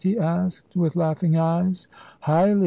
[0.03, 1.87] he asked, with laughing eyes.
[2.21, 2.59] "Highly.